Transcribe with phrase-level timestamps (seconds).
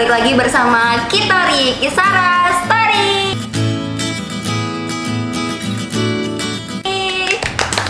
[0.00, 3.36] balik lagi bersama Kitori Kisara Story.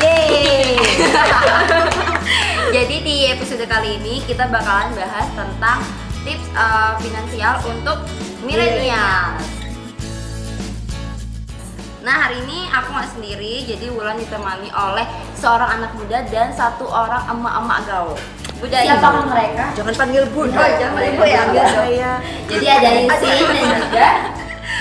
[0.03, 0.75] Yeay.
[2.75, 5.87] Jadi di episode kali ini kita bakalan bahas tentang
[6.27, 8.03] tips uh, finansial untuk
[8.43, 9.39] milenial.
[12.03, 15.07] Nah hari ini aku nggak sendiri, jadi Wulan ditemani oleh
[15.39, 18.19] seorang anak muda dan satu orang emak-emak gaul.
[18.61, 18.93] Budaya.
[18.93, 19.65] Siapakah mereka?
[19.73, 20.41] Jangan panggil Bu.
[20.45, 21.69] Oh, jangan panggil Bu ya, Panggil enggak.
[21.73, 22.11] saya.
[22.45, 24.11] Jadi ada Yusin dan juga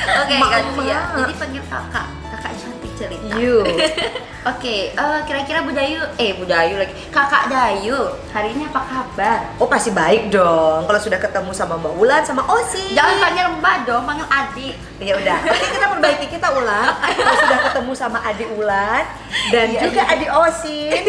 [0.10, 1.00] Oke, Emak, ganti ya.
[1.16, 3.36] Jadi panggil kakak, kakak cantik cerita.
[3.40, 3.56] You.
[4.40, 9.52] Oke, eh, kira-kira Budayu, eh Budayu lagi, kakak Dayu, hari ini apa kabar?
[9.60, 10.88] Oh pasti baik dong.
[10.88, 12.96] Kalau sudah ketemu sama Mbak Ulan sama Osi.
[12.96, 14.80] Jangan panggil mbak dong, panggil adik.
[14.96, 15.38] Ya udah.
[15.44, 16.88] Oke kita perbaiki kita Ulan.
[17.04, 19.04] Kalau sudah ketemu sama adik Ulan
[19.52, 20.14] dan Iya, juga iya.
[20.16, 21.02] adik Osin.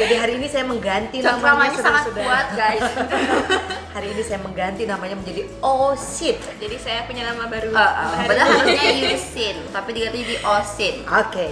[0.00, 2.24] Jadi hari ini saya mengganti namanya Cengkramannya sangat saudara-saudara.
[2.24, 2.84] kuat guys.
[3.92, 6.40] Hari ini saya mengganti namanya menjadi Osit.
[6.56, 7.76] Jadi saya punya nama baru.
[7.76, 10.94] Eh, eh, padahal harusnya Yusin, tapi diganti jadi Osin.
[11.04, 11.48] Oke.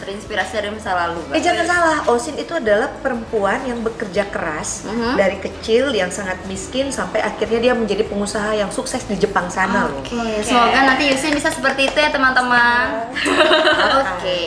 [0.00, 1.20] Terinspirasi dari masa lalu.
[1.28, 1.44] Eh guys.
[1.44, 5.14] jangan salah, Osin itu adalah perempuan yang bekerja keras Mhm.
[5.14, 9.86] dari kecil yang sangat miskin sampai akhirnya dia menjadi pengusaha yang sukses di Jepang sana
[9.86, 10.00] loh.
[10.00, 13.12] Oke, semoga nanti Yusin bisa seperti itu ya teman-teman.
[14.08, 14.40] Oke.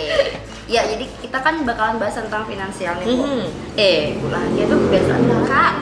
[0.65, 3.23] Ya, jadi kita kan bakalan bahas tentang finansial nih, Bu.
[3.23, 3.45] Mhm.
[3.75, 5.73] Eh, ulah dia tuh kebiasaan Kak.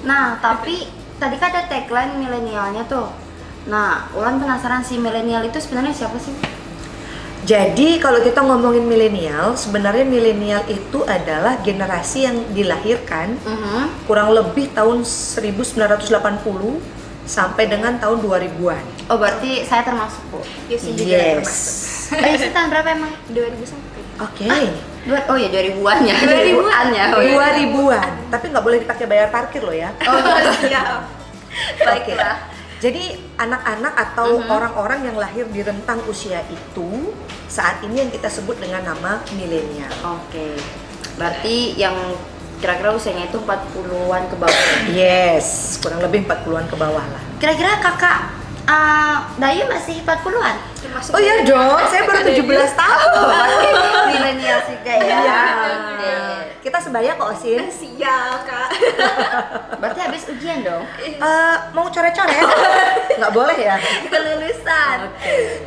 [0.00, 0.86] Nah, tapi
[1.18, 3.10] tadi kan ada tagline milenialnya tuh.
[3.66, 6.32] Nah, Ulan penasaran sih milenial itu sebenarnya siapa sih?
[7.40, 14.04] Jadi kalau kita ngomongin milenial, sebenarnya milenial itu adalah generasi yang dilahirkan Mhm.
[14.04, 16.76] kurang lebih tahun 1980
[17.24, 18.84] sampai dengan tahun 2000-an.
[19.08, 20.44] Oh, berarti saya termasuk, Bu.
[20.68, 21.32] Yusin juga Yes.
[21.40, 21.78] termasuk.
[22.26, 23.12] Eh, tahun berapa emang?
[23.30, 24.02] 2001.
[24.18, 24.50] Oke.
[25.00, 26.16] Dua, oh ya 2000-an ya.
[26.26, 26.86] 2000-an.
[26.90, 27.04] ya.
[27.14, 27.32] Oh, iya.
[27.32, 28.10] 2000-an.
[28.28, 29.94] Tapi nggak boleh dipakai bayar parkir loh ya.
[30.04, 30.18] Oh,
[30.60, 31.06] Siap.
[31.78, 32.36] baiklah.
[32.80, 34.48] Jadi anak-anak atau Mhm.
[34.48, 37.12] orang-orang yang lahir di rentang usia itu
[37.44, 39.92] saat ini yang kita sebut dengan nama milenial.
[40.16, 40.56] Oke.
[41.20, 41.92] Berarti yang
[42.56, 44.64] kira-kira usianya itu 40-an ke bawah.
[44.88, 47.22] Yes, kurang lebih 40-an ke bawah lah.
[47.36, 48.32] Kira-kira kakak
[48.64, 50.56] uh, Dayu masih 40-an?
[50.80, 53.08] Termasuk Oh iya dong, saya baru 17 tahun.
[54.12, 55.44] Milenial sih kayak ya.
[56.80, 57.68] Kita sebaya kok, Osin.
[57.84, 58.68] Siap, Kak.
[59.84, 60.80] Berarti habis ujian dong?
[61.04, 62.40] Eh, mau coret-coret?
[63.20, 63.76] Nggak boleh ya?
[64.08, 65.12] Kelulusan.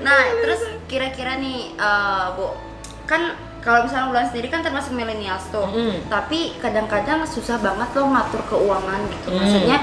[0.01, 2.57] Nah, terus kira-kira nih uh, Bu,
[3.05, 5.69] kan kalau misalnya Ulan sendiri kan termasuk milenials tuh.
[5.69, 6.09] Mm.
[6.09, 9.29] Tapi kadang-kadang susah banget loh ngatur keuangan gitu.
[9.29, 9.37] Mm.
[9.37, 9.77] Maksudnya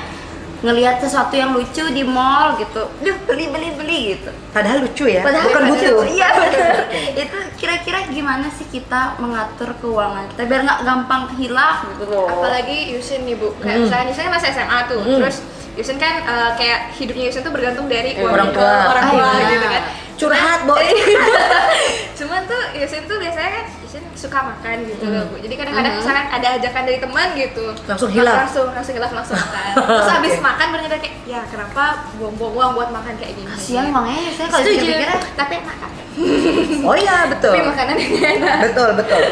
[0.61, 2.85] ngelihat sesuatu yang lucu di mall gitu.
[3.01, 4.29] Duh, beli beli beli gitu.
[4.51, 6.05] Padahal lucu ya, Padahal bukan butuh.
[6.05, 6.75] Iya benar.
[7.15, 12.29] itu kira-kira gimana sih kita mengatur keuangan kita biar nggak gampang hilaf gitu loh.
[12.29, 13.57] Apalagi Yusin nih, Bu.
[13.57, 13.85] Kayak Hmm.
[13.85, 15.01] misalnya Yusin masih SMA tuh.
[15.01, 15.19] Hmm.
[15.19, 15.37] Terus
[15.73, 18.75] Yusin kan eh, kayak hidupnya Yusin tuh bergantung dari Eh, uang orang ke tua.
[18.91, 19.49] orang Ah, tua iya.
[19.51, 19.83] gitu kan.
[20.21, 20.75] Curhat, Bo.
[22.21, 25.15] Cuman tuh Yusin tuh biasanya kan Yusin suka makan gitu Hmm.
[25.17, 25.37] loh, Bu.
[25.41, 26.01] Jadi kadang-kadang Mhm.
[26.05, 27.65] misalkan ada ajakan dari teman gitu.
[27.89, 28.37] Langsung hilaf.
[28.45, 29.73] Langsung langsung hilaf langsung makan.
[29.89, 30.45] Terus habis Oke.
[30.45, 31.83] makan nyadar kayak, ya kenapa
[32.17, 33.49] buang-buang uang buat makan kayak gini.
[33.49, 35.91] Kasihan uangnya ya saya kalau dipikir Tapi enak kan.
[36.89, 37.53] Oh iya, betul.
[37.55, 38.57] Tapi makanan yang enak.
[38.69, 39.23] Betul, betul.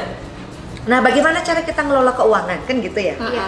[0.87, 2.59] Nah, bagaimana cara kita ngelola keuangan?
[2.65, 3.15] Kan gitu ya?
[3.15, 3.45] Iya.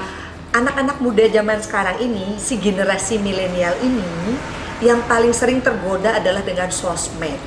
[0.50, 4.36] Anak-anak muda zaman sekarang ini, si generasi milenial ini,
[4.80, 7.38] yang paling sering tergoda adalah dengan sosmed.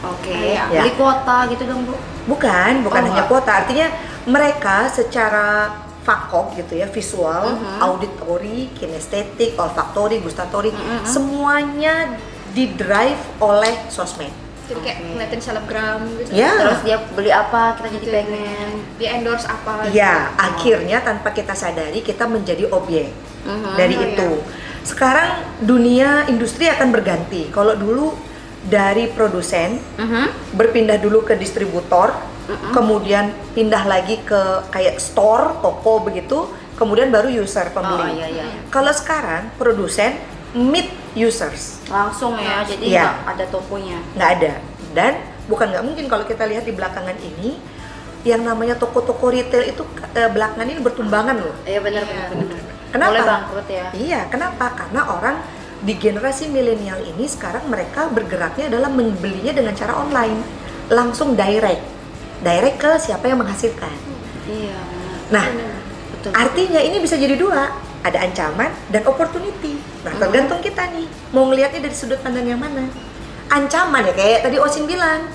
[0.00, 0.64] Oke, Iya.
[0.70, 1.94] beli kuota gitu dong bu.
[2.26, 3.64] Bukan, bukan Oh, hanya kuota.
[3.64, 3.88] Artinya
[4.24, 7.76] mereka secara fakok gitu ya, visual, Mhm.
[7.78, 11.04] auditory, kinestetik, olfaktori, gustatory, Mhm.
[11.04, 12.16] semuanya
[12.50, 14.32] didrive oleh sosmed.
[14.66, 15.06] Jadi kayak Oke.
[15.12, 16.30] ngeliatin selebgram gitu.
[16.30, 16.54] Ya.
[16.56, 18.14] Terus dia beli apa kita jadi Gitu.
[18.14, 18.68] pengen.
[18.96, 20.38] Dia endorse apa Ya, gitu.
[20.38, 23.10] akhirnya tanpa kita sadari kita menjadi objek
[23.44, 23.74] Mhm.
[23.74, 24.30] dari Oh, itu.
[24.80, 25.28] Sekarang
[25.60, 27.50] dunia industri akan berganti.
[27.50, 28.14] Kalau dulu
[28.60, 30.52] dari produsen Mhm.
[30.52, 32.12] berpindah dulu ke distributor,
[32.44, 32.70] Mhm.
[32.74, 36.44] kemudian pindah lagi ke kayak store, toko begitu,
[36.76, 38.04] kemudian baru user pembeli.
[38.04, 38.44] Oh iya iya.
[38.44, 38.60] iya.
[38.68, 40.20] Kalau sekarang produsen
[40.52, 43.02] meet users, Langsung ya, jadi Iya.
[43.06, 43.98] nggak ada tokonya.
[44.18, 44.52] nggak ada.
[44.90, 45.12] Dan
[45.46, 47.54] bukan nggak mungkin kalau kita lihat di belakangan ini,
[48.20, 49.80] yang namanya toko-toko retail itu
[50.12, 51.54] eh, belakangan ini bertumbangan loh.
[51.64, 52.60] Iya benar Iya, benar benar.
[52.90, 53.10] Kenapa?
[53.14, 53.86] Mulai bangkrut ya.
[53.94, 54.64] Iya, kenapa?
[54.74, 55.36] Karena orang
[55.80, 60.44] di generasi milenial ini sekarang mereka bergeraknya adalah membelinya dengan cara online,
[60.92, 61.80] langsung direct,
[62.44, 63.92] direct ke siapa yang menghasilkan.
[64.44, 64.76] Iya.
[65.32, 65.72] Nah, Bener.
[66.12, 66.30] betul.
[66.36, 67.72] artinya ini bisa jadi dua,
[68.04, 69.80] ada ancaman dan opportunity.
[70.04, 70.20] Nah, Mhm.
[70.20, 72.84] tergantung kita nih mau ngelihatnya dari sudut pandang yang mana.
[73.48, 75.26] Ancaman ya kayak tadi Osin bilang.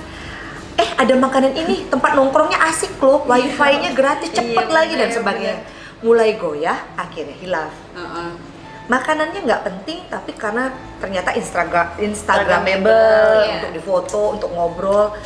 [0.76, 5.18] Eh, ada makanan ini, tempat nongkrongnya asik loh, wifi-nya gratis, cepet Iya, lagi dan bener,
[5.18, 5.58] sebagainya.
[6.04, 7.72] Mulai goyah, akhirnya hilaf.
[7.96, 8.55] Heeh.
[8.86, 10.70] Makanannya nggak penting tapi karena
[11.02, 13.54] ternyata Instagram Instagramable, iya.
[13.58, 15.18] untuk difoto untuk ngobrol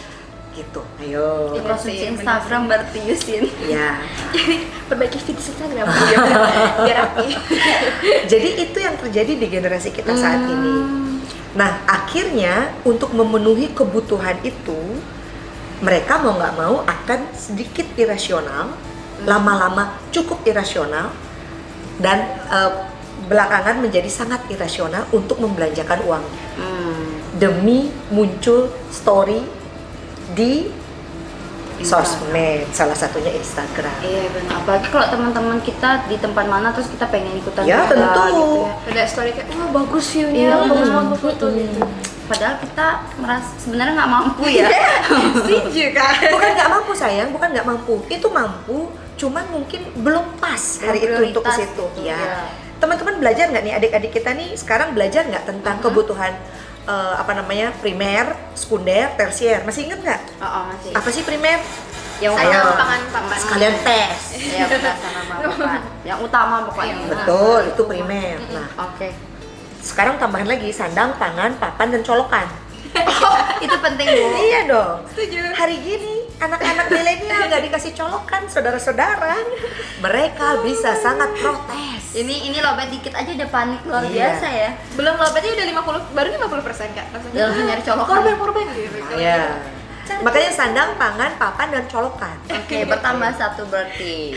[0.55, 0.81] gitu.
[0.99, 1.55] Ayo.
[1.55, 3.95] Iya konsumsi Instagram berarti Yusin ya
[4.35, 5.87] Jadi perbaiki feed Instagram
[6.83, 7.03] biar,
[8.31, 10.53] jadi itu yang terjadi di generasi kita saat Hmm.
[10.55, 10.75] ini.
[11.55, 14.99] Nah akhirnya untuk memenuhi kebutuhan itu
[15.79, 18.75] mereka mau nggak mau akan sedikit irasional
[19.23, 21.11] lama-lama cukup irasional
[21.99, 22.71] dan eh,
[23.29, 27.21] belakangan menjadi sangat irasional untuk membelanjakan uangnya Hmm.
[27.35, 27.79] demi
[28.09, 28.59] muncul
[28.89, 29.45] story
[30.33, 30.67] di
[31.79, 34.51] sosmed salah satunya Instagram Iya benar.
[34.59, 38.03] Apalagi kalau teman-teman kita di tempat mana terus kita pengen ikutan Ya, tentu.
[38.03, 38.73] gitu ya.
[38.91, 41.79] Ada story kayak, wah bagus view-nya, Iya, bagus mm, banget foto gitu.
[42.27, 44.67] Padahal kita merasa sebenarnya nggak mampu ya.
[45.39, 46.13] Setuju kan?
[46.29, 48.77] bukan nggak mampu sayang bukan nggak mampu itu mampu
[49.15, 52.43] cuman mungkin belum pas hari itu untuk ke Prioritas situ gitu, ya ya.
[52.79, 55.83] Teman-teman belajar nggak nih adik-adik kita nih sekarang belajar nggak tentang Mhm.
[55.83, 56.33] kebutuhan
[56.85, 60.91] eh, apa namanya primer sekunder tersier masih inget nggak Oh, oh, masih.
[60.91, 61.59] apa sih primer
[62.19, 62.75] Yang utama.
[62.75, 63.37] Pangan, pangan.
[63.37, 65.81] sekalian tes Iya benar sama Bapak.
[66.03, 66.95] Yang utama pokoknya.
[67.07, 69.09] betul itu primer nah Oke.
[69.79, 72.47] sekarang tambahan lagi sandang tangan papan dan colokan
[73.59, 74.27] Itu penting bu.
[74.41, 75.51] iya dong Setuju.
[75.53, 79.35] hari gini anak-anak milenial nggak dikasih colokan saudara-saudara
[79.99, 84.09] mereka bisa sangat protes Ini ini lobet dikit aja udah panik luar Iya.
[84.11, 84.69] biasa ya.
[84.93, 87.05] Belum lobetnya udah 50, baru 50 persen kak.
[87.11, 87.31] Rasanya.
[87.31, 88.09] Dia langsung nyari colokan.
[88.11, 88.97] Korban-korban gitu.
[89.15, 89.41] ya
[90.09, 94.33] makanya sandang pangan papan dan colokan Oke, bertambah satu berarti.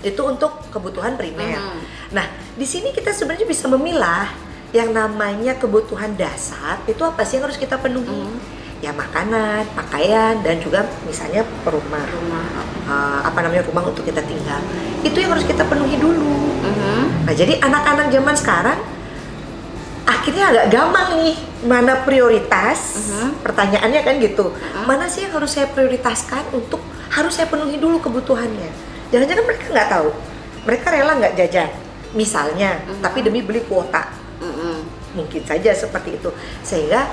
[0.00, 1.82] itu untuk kebutuhan primer Mhm.
[2.14, 2.22] nah
[2.54, 4.30] di sini kita sebenarnya bisa memilah
[4.70, 8.38] yang namanya kebutuhan dasar itu apa sih yang harus kita penuhi Mhm.
[8.86, 12.46] Ya makanan pakaian dan juga misalnya rumah Rumah.
[12.86, 14.62] Eh, apa namanya rumah untuk kita tinggal
[15.02, 17.26] itu yang harus kita penuhi dulu Mhm.
[17.26, 18.78] Nah, jadi anak-anak zaman sekarang
[20.06, 21.36] akhirnya agak gampang nih
[21.66, 23.10] mana prioritas.
[23.10, 23.42] Mhm.
[23.42, 24.54] Pertanyaannya kan gitu.
[24.54, 24.86] Mhm.
[24.86, 26.78] Mana sih yang harus saya prioritaskan untuk
[27.10, 28.70] harus saya penuhi dulu kebutuhannya.
[29.10, 30.08] Jangan-jangan mereka nggak tahu.
[30.66, 31.70] Mereka rela nggak jajan,
[32.14, 33.02] misalnya, Mhm.
[33.02, 34.10] tapi demi beli kuota.
[34.42, 34.74] Mhm.
[35.14, 36.30] Mungkin saja seperti itu.
[36.66, 37.06] Sehingga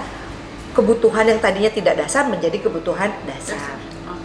[0.73, 3.57] kebutuhan yang tadinya tidak dasar menjadi kebutuhan dasar.
[3.57, 4.17] Nah,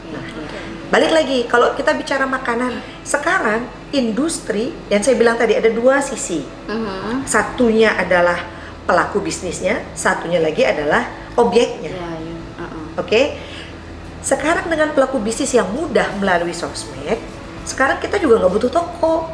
[0.89, 6.41] Balik lagi, kalau kita bicara makanan, sekarang industri yang saya bilang tadi ada dua sisi.
[6.65, 7.29] Mhm.
[7.29, 8.41] Satunya adalah
[8.89, 11.05] pelaku bisnisnya, satunya lagi adalah
[11.37, 11.93] objeknya.
[11.93, 12.37] Ya, ya.
[12.65, 13.05] Uh-uh.
[13.05, 13.37] Oke.
[14.25, 17.21] Sekarang dengan pelaku bisnis yang mudah melalui sosmed,
[17.69, 19.29] sekarang kita juga nggak butuh toko,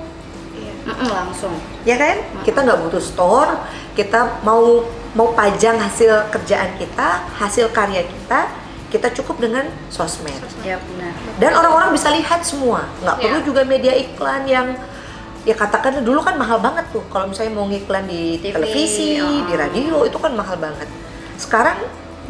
[0.84, 1.54] Mm-mm, langsung.
[1.86, 2.18] ya kan?
[2.42, 3.62] Kita nggak butuh store,
[3.96, 4.84] kita mau
[5.14, 8.50] mau pajang hasil kerjaan kita, hasil karya kita,
[8.90, 10.38] kita cukup dengan sosmed.
[10.62, 11.12] Ya benar.
[11.38, 13.22] dan orang-orang bisa lihat semua nggak Iya.
[13.26, 14.78] perlu juga media iklan yang
[15.44, 19.44] ya katakan dulu kan mahal banget tuh kalau misalnya mau ngiklan di TV, televisi oh.
[19.44, 20.88] di radio itu kan mahal banget
[21.36, 21.76] sekarang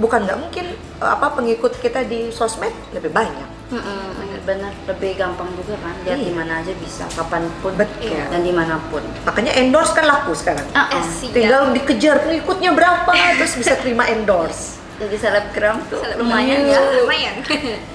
[0.03, 4.13] bukan nggak mungkin eh, apa pengikut kita di sosmed lebih banyak Mm-mm,
[4.45, 6.27] benar lebih gampang juga kan lihat Iya.
[6.27, 8.13] di mana aja bisa kapan pun Betul.
[8.13, 10.93] dan di mana pun makanya endorse kan laku sekarang ah.
[11.11, 11.33] sih.
[11.33, 16.81] tinggal dikejar pengikutnya berapa terus bisa terima endorse jadi selebgram tuh Seleb- lumayan ya, ya
[16.99, 17.35] lumayan.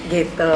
[0.09, 0.53] gitu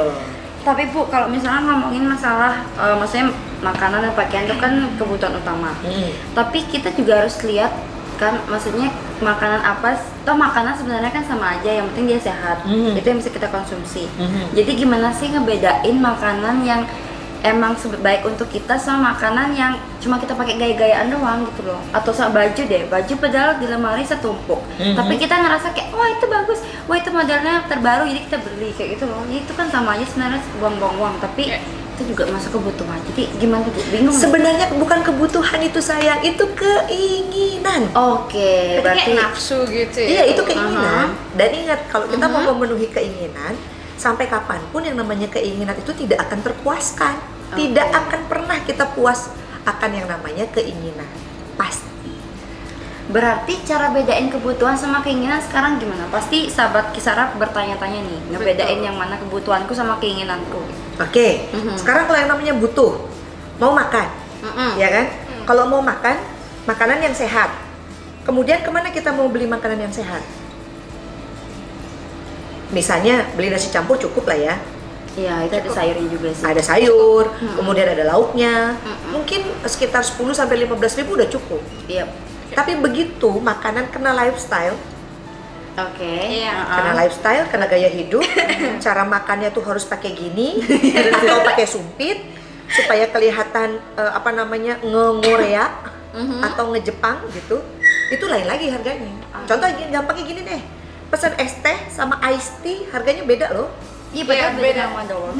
[0.61, 3.29] tapi bu kalau misalnya ngomongin masalah eh, maksudnya
[3.61, 6.09] makanan dan pakaian itu kan kebutuhan utama Mm.
[6.33, 7.69] tapi kita juga harus lihat
[8.15, 8.89] kan maksudnya
[9.19, 12.95] makanan apa toh makanan sebenarnya kan sama aja yang penting dia sehat Mhm.
[12.95, 14.53] itu yang bisa kita konsumsi Mhm.
[14.53, 16.81] jadi gimana sih ngebedain makanan yang
[17.41, 22.15] emang baik untuk kita sama makanan yang cuma kita pakai gaya-gayaan doang gitu loh atau
[22.15, 24.95] sama baju deh baju padahal di lemari setumpuk Mhm.
[24.95, 28.89] tapi kita ngerasa kayak wah itu bagus wah itu modelnya terbaru jadi kita beli kayak
[28.95, 31.59] gitu loh Jadi itu kan sama aja sebenarnya buang-buang uang tapi Iya.
[32.03, 37.87] Itu juga masuk kebutuhan jadi gimana tuh bingung sebenarnya bukan kebutuhan itu sayang itu keinginan
[37.95, 40.07] oke Berarti berarti kayak nafsu gitu ya.
[40.09, 41.07] Iya itu keinginan.
[41.33, 42.49] Dan ingat kalau kita mau Mhm.
[42.53, 43.53] memenuhi keinginan,
[43.95, 47.15] sampai kapan pun yang namanya keinginan itu tidak akan terpuaskan.
[47.15, 47.55] Oke.
[47.55, 49.31] Tidak akan pernah kita puas
[49.63, 51.07] akan yang namanya keinginan.
[51.55, 52.11] Pasti.
[53.09, 56.07] Berarti cara bedain kebutuhan sama keinginan sekarang gimana?
[56.09, 58.87] Pasti sahabat Kisara bertanya-tanya nih, ngebedain Betul.
[58.87, 60.59] yang mana kebutuhanku sama keinginanku.
[61.01, 61.49] Oke.
[61.49, 61.73] Mhm.
[61.79, 63.01] Sekarang kalau yang namanya butuh,
[63.57, 64.07] mau makan,
[64.43, 64.71] Mm-mm.
[64.77, 65.05] ya kan?
[65.09, 65.43] Hmm.
[65.45, 66.17] Kalau mau makan,
[66.65, 67.49] makanan yang sehat.
[68.23, 70.23] Kemudian ke mana kita mau beli makanan yang sehat?
[72.73, 74.55] Misalnya beli nasi campur cukup lah ya.
[75.13, 76.41] Iya, itu ada sayurnya juga sih.
[76.41, 77.53] ada sayur, Mm-mm.
[77.53, 79.13] kemudian ada lauknya, Mm-mm.
[79.13, 81.61] mungkin sekitar 10 sampai 15 ribu udah cukup.
[81.85, 82.09] Iya.
[82.53, 84.73] Tapi begitu makanan kena lifestyle,
[85.73, 86.13] Oke.
[86.37, 86.53] Iya.
[86.53, 86.75] Uh-uh.
[86.77, 88.21] kena lifestyle, kena gaya hidup,
[88.85, 90.61] cara makannya tuh harus pakai gini
[90.93, 92.21] atau pakai sumpit
[92.69, 95.93] supaya kelihatan eh, apa namanya nge-Korea.
[96.13, 96.45] Mhm.
[96.45, 97.57] atau ngejepang gitu,
[98.13, 99.09] itu lain lagi harganya.
[99.33, 99.41] Ah.
[99.49, 100.61] Contoh gini, gampangnya gini deh,
[101.09, 103.73] pesan es teh sama iced tea harganya beda loh.
[104.13, 104.83] Iya, Iya, padahal beda beda.
[104.85, 105.33] nama doang.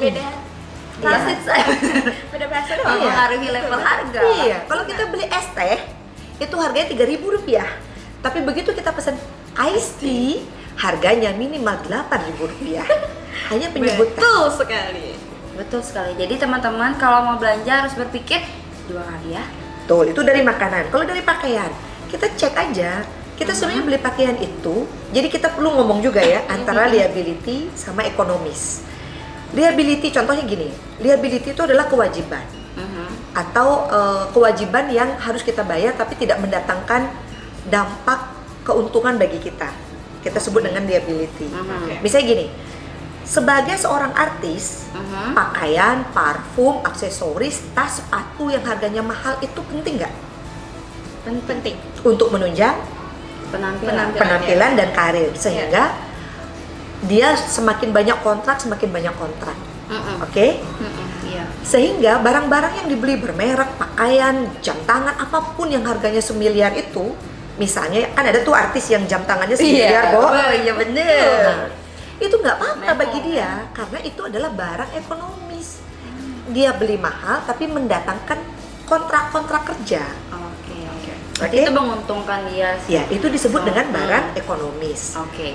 [0.00, 0.24] beda
[0.98, 1.60] Transit saya
[2.32, 2.84] beda bahasa Iya.
[2.88, 4.20] mempengaruhi level harga.
[4.40, 5.76] Iya, kalau kita beli es teh
[6.40, 7.68] itu harganya tiga rupiah.
[8.24, 9.12] Tapi begitu kita pesan
[9.58, 10.46] iced tea,
[10.78, 12.86] harganya minimal delapan rupiah.
[13.50, 14.14] Hanya penyebutan.
[14.14, 15.08] betul sekali
[15.58, 16.14] Betul sekali.
[16.14, 18.38] Jadi teman-teman kalau mau belanja harus berpikir
[18.86, 19.42] dua kali ya.
[19.82, 20.86] Betul, itu dari makanan.
[20.94, 21.66] Kalau dari pakaian,
[22.06, 23.02] kita cek aja.
[23.34, 28.82] Kita sebenarnya beli pakaian itu, jadi kita perlu ngomong juga ya antara liability sama ekonomis.
[29.54, 32.42] Liability contohnya gini, liability itu adalah kewajiban
[32.74, 33.06] Mhm.
[33.34, 37.06] atau eh, kewajiban yang harus kita bayar tapi tidak mendatangkan
[37.66, 38.37] dampak
[38.68, 39.72] keuntungan bagi kita.
[40.20, 41.48] Kita sebut dengan liability.
[41.48, 41.88] Mhm.
[41.88, 41.94] Oke.
[42.04, 42.46] Misalnya gini,
[43.24, 44.92] sebagai seorang artis,
[45.32, 50.14] pakaian, parfum, aksesoris, tas, sepatu yang harganya mahal itu penting nggak
[51.44, 51.76] penting
[52.08, 52.72] untuk menunjang
[53.52, 54.12] Penampilan.
[54.12, 54.20] Penampilan.
[54.20, 55.92] penampilan dan karir sehingga
[57.04, 59.56] dia semakin banyak kontrak semakin banyak kontrak,
[60.24, 60.46] oke?
[60.56, 61.44] Mhm, Iya.
[61.60, 67.12] Sehingga barang-barang yang dibeli bermerek, pakaian, jam tangan, apa pun yang harganya semiliar itu,
[67.58, 70.30] misalnya kan ada tuh artis yang jam tangannya semiliar, Bo.
[70.30, 71.26] Oh iya bener.
[71.42, 71.66] Nah,
[72.18, 75.82] itu nggak apa-apa bagi dia karena itu adalah barang ekonomis.
[76.48, 78.38] Dia beli mahal tapi mendatangkan
[78.88, 80.02] kontrak-kontrak kerja.
[80.32, 80.78] Oke.
[80.88, 81.10] Oke.
[81.12, 81.12] Oke.
[81.38, 82.68] Berarti itu menguntungkan dia.
[82.82, 82.96] sih.
[82.96, 85.18] Ya, itu disebut dengan barang ekonomis.
[85.20, 85.52] Oke.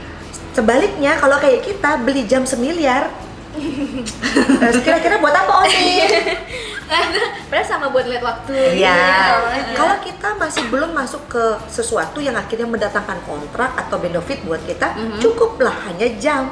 [0.53, 3.09] Sebaliknya kalau kayak kita beli jam semiliar,
[4.85, 6.05] kira-kira buat apa Osi?
[7.49, 8.93] padahal sama buat lihat waktu Iya.
[8.93, 9.73] gitu aja.
[9.73, 14.93] Kalau kita masih belum masuk ke sesuatu yang akhirnya mendatangkan kontrak atau benefit buat kita,
[14.93, 15.19] Mhm.
[15.19, 16.49] cukuplah hanya jam.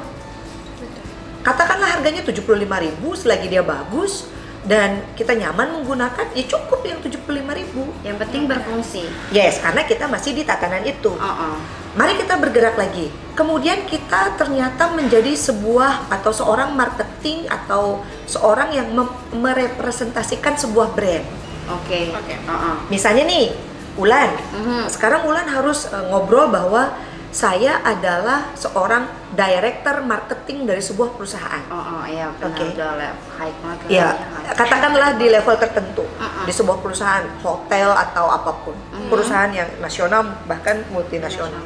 [1.42, 4.30] Katakanlah harganya 75.000 selagi dia bagus
[4.62, 7.90] dan kita nyaman menggunakan, ya cukup yang 75.000.
[8.06, 9.02] Yang penting berfungsi.
[9.34, 11.10] Yes, karena kita masih di tatanan itu.
[11.10, 11.58] Oh,
[11.92, 13.12] Mari kita bergerak lagi.
[13.32, 18.88] Kemudian kita ternyata menjadi sebuah atau seorang marketing atau seorang yang
[19.32, 21.24] merepresentasikan sebuah brand.
[21.68, 22.12] Oke.
[22.12, 22.34] Oke.
[22.48, 23.52] Oh, Misalnya nih,
[23.94, 24.32] Ulan.
[24.56, 24.88] Mhm.
[24.88, 26.96] Sekarang Ulan harus eh, ngobrol bahwa
[27.28, 31.64] saya adalah seorang director marketing dari sebuah perusahaan.
[31.68, 32.64] Oh, oh, iya benar Oke.
[32.72, 33.84] udah level high banget.
[33.88, 34.08] lah Ya,
[34.52, 36.44] katakanlah di level tertentu Mm-mm.
[36.44, 39.08] di sebuah perusahaan hotel atau apa pun, Mhm.
[39.08, 41.60] perusahaan yang nasional bahkan multinasional.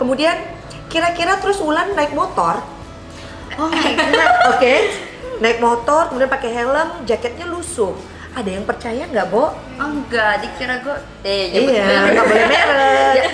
[0.00, 0.32] Kemudian
[0.88, 2.64] kira-kira terus Ulan naik motor,
[3.54, 4.56] Oh my god.
[4.56, 4.74] oke?
[5.38, 7.92] naik motor, kemudian pakai helm, jaketnya lusuh.
[8.30, 9.50] Ada yang percaya nggak, Bo?
[9.50, 9.52] Oh,
[9.82, 13.14] enggak, dikira gue eh Iya, nggak boleh merek.
[13.14, 13.24] Ya,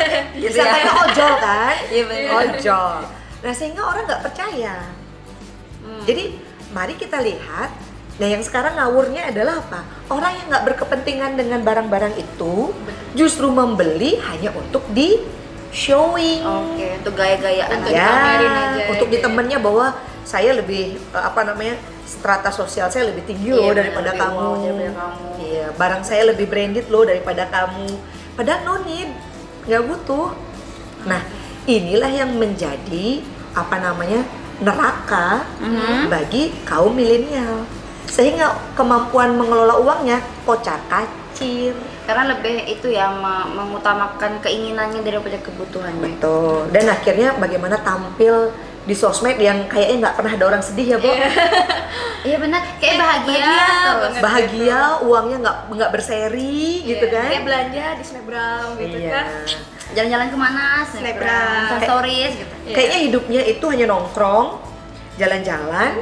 [0.41, 0.65] gitu ya.
[0.67, 1.75] kayak ojol kan?
[1.87, 2.31] Iya, bener.
[2.33, 2.97] Ojol.
[3.37, 4.77] Nah sehingga orang nggak percaya.
[5.79, 6.03] Hmm.
[6.03, 6.25] Jadi
[6.73, 7.71] mari kita lihat.
[8.17, 9.81] Nah yang sekarang ngawurnya adalah apa?
[10.09, 12.73] Orang yang nggak berkepentingan dengan barang-barang itu
[13.13, 15.21] justru membeli hanya untuk di
[15.71, 16.43] showing.
[16.43, 18.09] Oke, untuk gaya-gayaan Untuk aja.
[18.89, 19.25] untuk di gitu ya.
[19.25, 19.87] temennya bahwa
[20.23, 24.37] saya lebih eh, apa namanya strata sosial saya lebih tinggi Iya, loh daripada lebih kamu.
[24.37, 25.27] wow daripada kamu.
[25.41, 27.87] Iya, barang saya lebih branded loh daripada kamu.
[28.35, 29.11] Padahal no need,
[29.65, 30.29] nggak butuh.
[31.05, 31.21] Nah,
[31.65, 34.23] inilah yang menjadi apa namanya
[34.59, 36.07] neraka Mhm.
[36.07, 37.65] bagi kaum milenial.
[38.07, 41.75] Sehingga kemampuan mengelola uangnya kocar kacir.
[42.07, 46.17] Karena lebih itu ya me- mengutamakan keinginannya daripada kebutuhannya.
[46.17, 46.71] Betul.
[46.71, 51.11] Dan akhirnya bagaimana tampil di sosmed yang kayaknya nggak pernah ada orang sedih ya, Bo.
[52.23, 53.67] Iya benar, kayak bahagia, Bahagia
[54.01, 54.15] terus.
[54.19, 57.27] Bahagia, uangnya nggak nggak berseri gitu Iya, kan.
[57.29, 59.11] kayak belanja di snapgram gitu Iya.
[59.13, 59.27] kan
[59.95, 60.65] Jalan-jalan ke mana?
[60.85, 61.79] Snapgram.
[61.79, 62.55] Stories gitu.
[62.63, 62.75] Iya.
[62.75, 64.59] Kayaknya hidupnya itu hanya nongkrong,
[65.15, 65.93] jalan-jalan,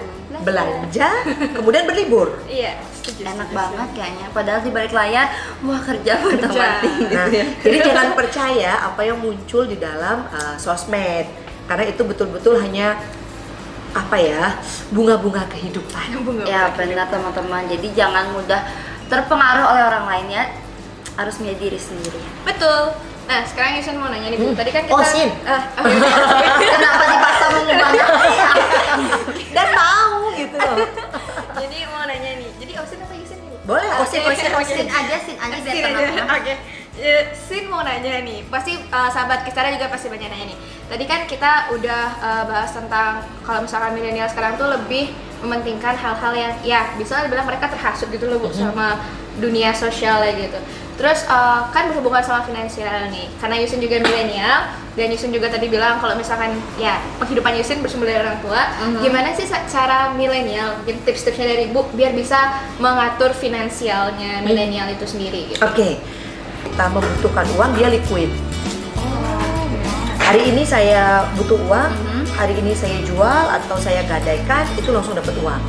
[0.40, 1.08] belanja,
[1.56, 2.40] kemudian berlibur.
[2.46, 4.26] iya Enak setuju, banget kayaknya.
[4.30, 5.26] Padahal di balik layar,
[5.60, 6.48] wah kerja Kerja.
[6.48, 7.44] mati gitu Nah, ya.
[7.60, 11.28] jadi jangan percaya apa yang muncul di dalam uh, sosmed,
[11.64, 12.96] karena itu betul-betul hanya
[13.92, 14.56] apa ya
[14.88, 16.18] bunga-bunga kehidupan.
[16.18, 16.76] Bunga Ya bunga.
[16.76, 17.62] benar teman-teman.
[17.68, 18.60] Jadi jangan mudah
[19.06, 20.44] terpengaruh oleh orang lain ya.
[21.14, 22.18] Harus punya diri sendiri.
[22.42, 22.90] betul
[23.24, 24.52] nah sekarang Yusen mau nanya nih bu Hmm.
[24.52, 25.32] tadi kan kita Oh, Sin.
[25.48, 26.52] ah, oh, iya.
[26.60, 28.04] Kenapa dipaksa mengubahnya?
[29.56, 30.76] Dan mau gitu loh.
[33.64, 34.36] Boleh, osin, Oke.
[34.36, 34.76] osin, osin.
[34.76, 36.24] Sin aja, sin aja biar.
[36.36, 36.54] Oke.
[36.94, 40.58] Ya, Sin mau nanya nih, pasti uh, sahabat Kistara juga pasti banyak nanya nih.
[40.86, 45.10] Tadi kan kita udah uh, bahas tentang kalau misalkan milenial sekarang tuh lebih
[45.42, 49.02] mementingkan hal-hal yang ya bisa dibilang mereka terhasut gitu loh bu sama
[49.42, 50.58] dunia sosialnya gitu.
[50.94, 55.66] Terus uh, kan berhubungan sama finansial nih, karena Yusin juga milenial dan Yusin juga tadi
[55.66, 59.02] bilang kalau misalkan ya penghidupan Yusin bersumber dari orang tua, Mhm.
[59.02, 65.50] gimana sih cara milenial, mungkin tips-tipsnya dari ibu biar bisa mengatur finansialnya milenial itu sendiri
[65.50, 65.60] gitu.
[65.66, 65.98] Oke,
[66.62, 68.30] kita membutuhkan uang dia liquid
[70.24, 72.22] hari ini saya butuh uang Mhm.
[72.34, 75.60] hari ini saya jual atau saya gadaikan itu langsung dapat uang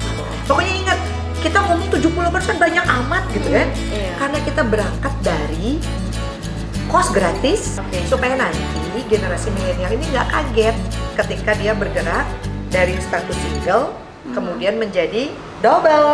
[0.47, 0.99] pokoknya ingat
[1.45, 4.11] kita ngomong 70% banyak amat gitu kan Iya.
[4.17, 5.77] karena kita berangkat dari
[6.89, 8.01] kos gratis Oke.
[8.09, 10.75] supaya nanti generasi milenial ini nggak kaget
[11.21, 12.25] ketika dia bergerak
[12.73, 13.93] dari status single
[14.33, 15.29] kemudian menjadi
[15.61, 16.09] double